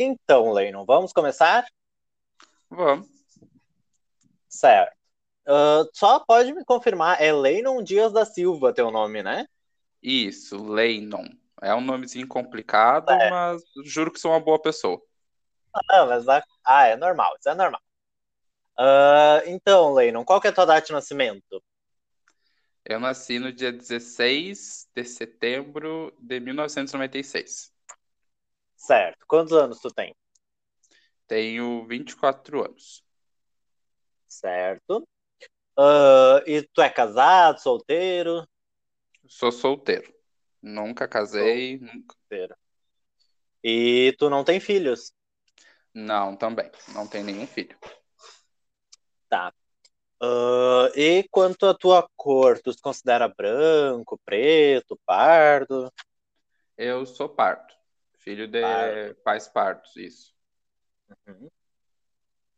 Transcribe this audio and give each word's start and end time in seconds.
Então, 0.00 0.52
Leinon, 0.52 0.84
vamos 0.84 1.12
começar? 1.12 1.66
Vamos. 2.70 3.08
Certo. 4.48 4.96
Uh, 5.44 5.90
só 5.92 6.20
pode 6.20 6.52
me 6.52 6.64
confirmar, 6.64 7.20
é 7.20 7.32
Leinon 7.32 7.82
Dias 7.82 8.12
da 8.12 8.24
Silva 8.24 8.72
teu 8.72 8.92
nome, 8.92 9.24
né? 9.24 9.44
Isso, 10.00 10.62
Leinon. 10.62 11.26
É 11.60 11.74
um 11.74 11.80
nomezinho 11.80 12.28
complicado, 12.28 13.10
É. 13.10 13.28
mas 13.28 13.60
juro 13.84 14.12
que 14.12 14.20
sou 14.20 14.30
uma 14.30 14.38
boa 14.38 14.62
pessoa. 14.62 15.02
Ah, 15.90 16.06
mas 16.06 16.26
ah, 16.64 16.86
é 16.86 16.96
normal, 16.96 17.34
isso 17.40 17.48
é 17.48 17.54
normal. 17.56 17.80
Ah, 18.78 19.42
então, 19.46 19.94
Leinon, 19.94 20.24
qual 20.24 20.40
que 20.40 20.46
é 20.46 20.50
a 20.50 20.52
tua 20.52 20.64
data 20.64 20.86
de 20.86 20.92
nascimento? 20.92 21.60
Eu 22.84 23.00
nasci 23.00 23.40
no 23.40 23.52
dia 23.52 23.72
16 23.72 24.88
de 24.94 25.04
setembro 25.04 26.14
de 26.20 26.38
1996. 26.38 27.72
Certo. 28.78 29.26
Quantos 29.26 29.52
anos 29.52 29.80
tu 29.80 29.90
tem? 29.90 30.14
Tenho 31.26 31.84
24 31.86 32.64
anos. 32.64 33.04
Certo. 34.26 35.06
Ah, 35.76 36.42
e 36.46 36.62
tu 36.62 36.80
é 36.80 36.88
casado, 36.88 37.60
solteiro? 37.60 38.48
Sou 39.26 39.52
solteiro. 39.52 40.14
Nunca 40.62 41.06
casei, 41.06 41.78
nunca. 41.78 42.14
Solteiro. 42.14 42.56
E 43.62 44.14
tu 44.16 44.30
não 44.30 44.44
tem 44.44 44.60
filhos? 44.60 45.12
Não, 45.92 46.36
também. 46.36 46.70
Não 46.94 47.06
tenho 47.06 47.24
nenhum 47.24 47.46
filho. 47.46 47.76
Tá. 49.28 49.52
Ah, 50.22 50.90
e 50.94 51.26
quanto 51.30 51.66
à 51.66 51.74
tua 51.74 52.08
cor, 52.16 52.60
tu 52.62 52.72
se 52.72 52.80
considera 52.80 53.28
branco, 53.28 54.18
preto, 54.24 54.98
pardo? 55.04 55.92
Eu 56.76 57.04
sou 57.04 57.28
pardo. 57.28 57.74
Filho 58.18 58.46
de 58.46 59.14
pais 59.24 59.48
pardos, 59.48 59.96
isso. 59.96 60.34
Uhum. 61.26 61.48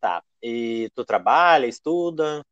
Tá. 0.00 0.22
E 0.42 0.90
tu 0.94 1.04
trabalha, 1.04 1.66
estuda? 1.66 2.42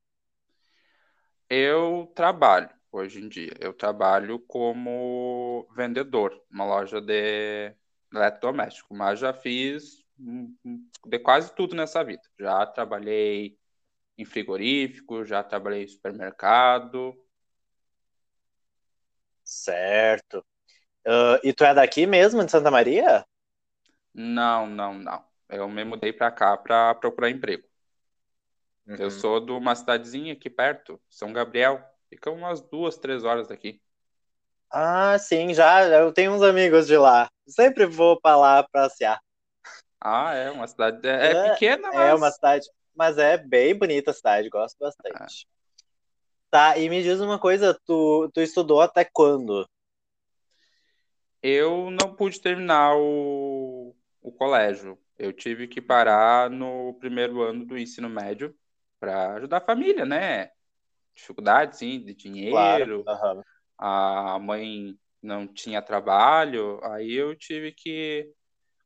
Eu 1.49 2.13
trabalho 2.15 2.69
hoje 2.93 3.21
em 3.21 3.29
dia. 3.29 3.53
Eu 3.59 3.73
trabalho 3.73 4.39
como 4.41 5.67
vendedor, 5.75 6.45
numa 6.51 6.67
loja 6.67 7.01
de 7.01 7.75
eletrodoméstico, 8.13 8.95
mas 8.95 9.19
já 9.19 9.33
fiz 9.33 10.05
hum, 10.19 10.55
hum, 10.65 10.89
de 11.07 11.19
quase 11.19 11.55
tudo 11.55 11.75
nessa 11.75 12.05
vida. 12.05 12.23
Já 12.39 12.67
trabalhei 12.67 13.59
em 14.17 14.25
frigorífico, 14.25 15.25
já 15.25 15.43
trabalhei 15.43 15.85
em 15.85 15.89
supermercado. 15.89 17.15
Certo. 19.45 20.45
Ah, 21.09 21.41
e 21.43 21.53
tu 21.53 21.65
é 21.65 21.75
daqui 21.75 22.07
mesmo, 22.07 22.45
de 22.45 22.51
Santa 22.53 22.71
Maria? 22.71 23.25
Não, 24.15 24.67
não, 24.67 24.95
não. 24.95 25.25
Eu 25.49 25.69
me 25.69 25.85
mudei 25.85 26.13
para 26.13 26.31
cá 26.31 26.57
para 26.57 26.95
procurar 26.97 27.31
emprego. 27.31 27.67
Eu 28.99 29.11
Uhum. 29.11 29.11
sou 29.11 29.41
de 29.41 29.51
uma 29.51 29.75
cidadezinha 29.75 30.35
aqui 30.35 30.51
perto, 30.51 31.01
São 31.09 31.33
Gabriel. 31.33 31.83
Fica 32.11 32.31
umas 32.31 32.61
duas, 32.61 32.99
três 32.99 33.25
horas 33.25 33.49
daqui. 33.49 33.81
Ah, 34.71 35.19
sim, 35.19 35.53
já. 35.55 35.85
Eu 35.89 36.13
tenho 36.13 36.33
uns 36.33 36.43
amigos 36.43 36.87
de 36.87 36.97
lá. 36.97 37.29
Sempre 37.49 37.87
vou 37.87 38.19
pra 38.21 38.37
lá 38.37 38.63
passear. 38.73 39.19
Ah, 40.01 40.33
é 40.35 40.51
uma 40.51 40.67
cidade. 40.67 41.07
É, 41.09 41.31
é 41.31 41.35
É, 41.35 41.35
pequena, 41.35 41.93
É 41.93 42.15
uma 42.15 42.31
mas 42.31 42.35
cidade, 42.35 42.67
mas 42.95 43.19
é 43.19 43.37
bem 43.39 43.77
bonita 43.77 44.11
a 44.11 44.15
cidade, 44.15 44.49
gosto 44.49 44.77
bastante. 44.79 45.47
Tá, 46.51 46.77
e 46.79 46.89
me 46.91 47.03
diz 47.03 47.21
uma 47.21 47.39
coisa, 47.39 47.79
tu, 47.87 48.31
tu 48.35 48.41
estudou 48.41 48.81
até 48.81 49.05
quando? 49.05 49.67
Eu 51.43 51.91
não 51.91 52.15
pude 52.15 52.41
terminar 52.41 52.97
o, 52.97 53.95
o 54.21 54.33
colégio. 54.33 54.99
Eu 55.19 55.33
tive 55.33 55.67
que 55.67 55.81
parar 55.81 56.51
no 56.51 56.95
primeiro 56.95 57.43
ano 57.43 57.65
do 57.65 57.77
ensino 57.77 58.09
médio 58.09 58.55
para 59.01 59.35
ajudar 59.35 59.59
a 59.59 59.65
família, 59.65 60.05
né? 60.05 60.51
Dificuldade, 61.15 61.77
sim, 61.77 62.01
de 62.05 62.15
dinheiro. 62.15 63.05
Aham. 63.07 63.43
A 63.77 64.39
mãe 64.41 64.99
não 65.23 65.47
tinha 65.47 65.83
trabalho, 65.83 66.81
aí 66.85 67.13
eu 67.13 67.35
tive 67.35 67.73
que, 67.73 68.31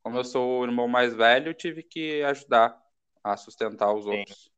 como 0.03 0.17
eu 0.19 0.25
sou 0.25 0.61
o 0.61 0.65
irmão 0.65 0.89
mais 0.89 1.15
velho, 1.15 1.49
eu 1.51 1.55
tive 1.55 1.83
que 1.83 2.23
ajudar 2.23 2.79
a 3.23 3.37
sustentar 3.37 3.93
os 3.93 4.05
Sim. 4.05 4.11
outros. 4.11 4.51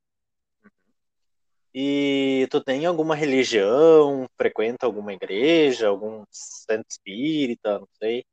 E 1.74 2.46
tu 2.52 2.62
tem 2.62 2.86
alguma 2.86 3.16
religião? 3.16 4.28
Frequenta 4.36 4.86
alguma 4.86 5.12
igreja? 5.12 5.88
Algum 5.88 6.24
centro 6.30 6.86
espírita? 6.88 7.80
Não 7.80 7.88
sei. 7.98 8.24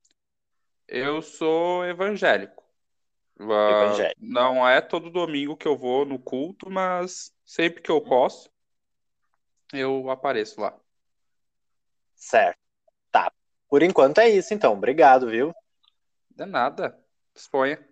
Eu 0.88 1.22
sou 1.24 1.84
evangélico. 1.86 2.64
Ah, 3.40 3.70
Evangélico. 3.72 4.20
não 4.22 4.68
é 4.68 4.80
todo 4.80 5.10
domingo 5.10 5.58
que 5.58 5.68
eu 5.68 5.76
vou 5.76 6.06
no 6.06 6.20
culto, 6.20 6.70
mas 6.70 7.34
sempre 7.44 7.82
que 7.82 7.90
eu 7.90 8.00
posso, 8.00 8.52
eu 9.74 10.12
apareço 10.12 10.62
lá. 10.62 10.78
Certo. 12.14 12.60
Tá. 13.10 13.32
Por 13.68 13.82
enquanto 13.82 14.20
é 14.20 14.30
isso, 14.30 14.54
então. 14.54 14.74
Obrigado, 14.74 15.28
viu? 15.28 15.52
De 16.30 16.46
nada. 16.46 17.00
Disponha. 17.34 17.84